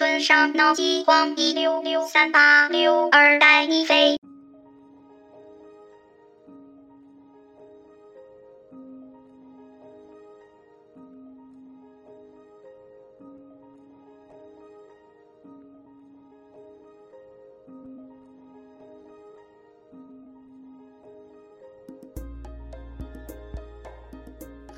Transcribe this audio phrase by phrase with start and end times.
[0.00, 4.16] 村上脑激光一六六三八六二带你飞。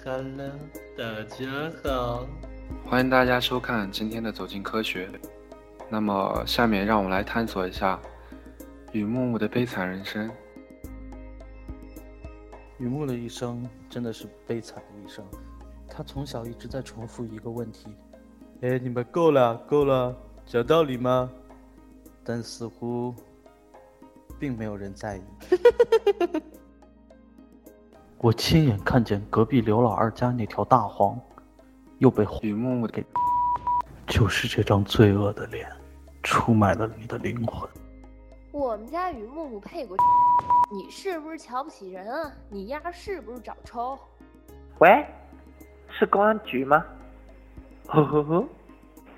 [0.05, 0.51] Hello，
[0.99, 1.47] 大家
[1.85, 2.27] 好，
[2.93, 5.09] 欢迎大家收看今天的《走进科学》。
[5.89, 7.99] 那么，下面让我们来探索一下
[8.93, 10.31] 雨木木的悲惨人生。
[12.77, 15.25] 雨木的一生真的是悲惨的一生，
[15.89, 17.87] 他从小一直在重复一个问题
[18.61, 20.15] ：“哎，你们够了，够了，
[20.45, 21.31] 讲道理吗？”
[22.23, 23.15] 但似乎
[24.39, 25.23] 并没有人在意。
[28.21, 31.19] 我亲眼看见隔壁刘老二家那条大黄，
[32.03, 33.05] 又被雨木木给，
[34.09, 35.71] 就是这张罪恶的脸，
[36.25, 37.71] 出卖了你的灵魂。
[38.51, 39.97] 我们家雨木木配过，
[40.73, 42.33] 你是不是瞧不起人啊？
[42.51, 43.97] 你丫是不是找抽？
[44.81, 45.07] 喂，
[45.97, 46.85] 是公安局吗？
[47.87, 48.45] 呵呵呵，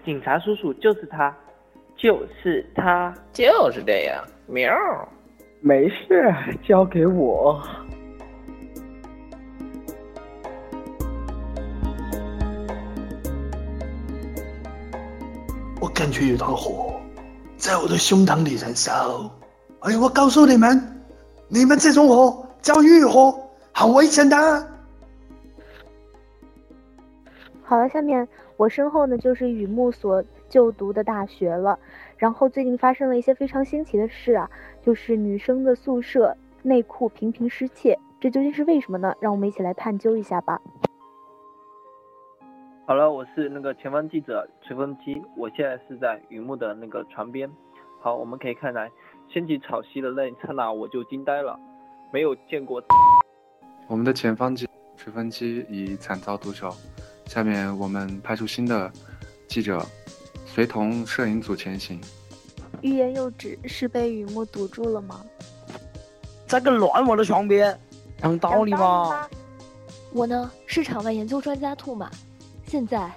[0.04, 1.34] 警察叔叔就是他，
[1.96, 4.22] 就是他，就是这样。
[4.46, 4.70] 喵，
[5.62, 7.66] 没事，交给我。
[15.84, 16.98] 我感觉有团火
[17.58, 19.30] 在我的胸膛里燃烧。
[19.80, 20.80] 哎，我告诉你们，
[21.46, 23.38] 你们这种火叫欲火，
[23.70, 24.34] 很危险的。
[27.62, 31.78] 好了，下面我身后呢就是雨木所就读的大学了。
[32.16, 39.14] 然后最近发生了一些非常新奇的事啊，就是女生的宿舍内裤频频失窃，这究竟是为什么呢？
[39.20, 40.58] 让我们一起来探究一下吧。
[42.86, 47.50] 好了，我是那个前方记者吹风机，我现在是在雨木的那个船边。
[48.02, 48.90] 好，我们可以看来，
[49.32, 51.58] 掀起潮汐的那一刹那，我就惊呆了，
[52.12, 52.82] 没有见过。
[53.86, 54.68] 我们的前方记
[54.98, 56.76] 吹风机已惨遭毒手，
[57.24, 58.92] 下面我们派出新的
[59.48, 59.82] 记者，
[60.44, 61.98] 随同摄影组前行。
[62.82, 65.24] 欲言又止，是被雨木堵住了吗？
[66.46, 67.80] 在个乱我的床边，
[68.18, 69.26] 讲道理吗。
[70.12, 72.10] 我呢是场外研究专家兔马。
[72.66, 73.12] 现在，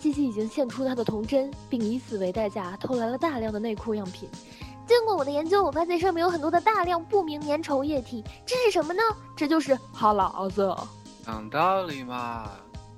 [0.00, 4.28] 机器已经献出它的童真，并以此为代价偷来了大量的内裤样品。
[4.86, 9.00] 经过我的研究，我发现上面有很多的大量不明粘稠液体，这是什么呢？
[9.36, 10.74] 这就是哈喇子。
[11.24, 12.50] 讲道理嘛！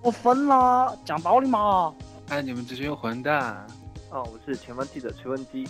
[0.03, 0.97] 我疯了！
[1.05, 1.95] 讲道理嘛！
[2.29, 3.67] 哎，你们这群混蛋！
[4.11, 5.67] 哦，我是前方记者吹风机。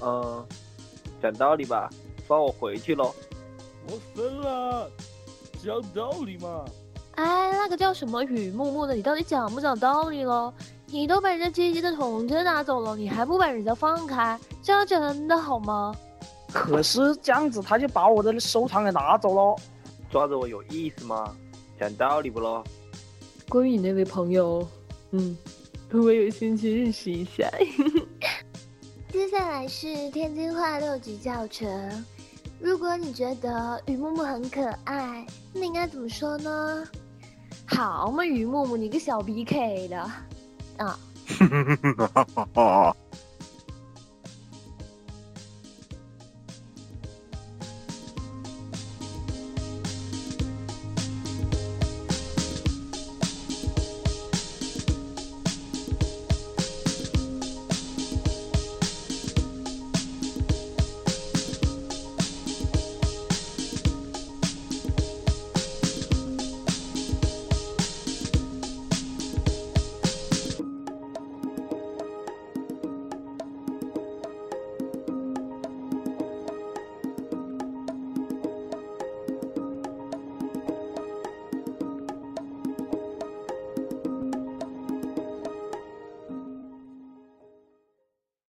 [0.00, 0.44] 嗯，
[1.22, 1.88] 讲道理吧，
[2.26, 3.14] 放我回去喽。
[3.88, 4.90] 我疯了！
[5.64, 6.64] 讲道理嘛！
[7.16, 10.52] 哎，那个叫什么雨木木的，你到底讲不讲道理喽？
[10.86, 15.94] 你都把人家机器的童真拿走了，你还不把人家放开，这样真的好吗？
[16.52, 19.56] 可是这样子他就把我的收藏给拿走了，
[20.10, 21.34] 抓着我有意思吗？
[21.80, 22.62] 讲道理不咯？
[23.48, 24.66] 关于你那位朋友，
[25.12, 25.36] 嗯，
[25.92, 27.50] 我有兴趣认识一下。
[29.10, 32.04] 接下来是天津话六级教程，
[32.60, 36.86] 如果你觉得雨木木很可爱，那应该怎么说呢？
[37.76, 39.98] 好嘛，雨木木，你个小 B K 的，
[40.78, 40.98] 啊！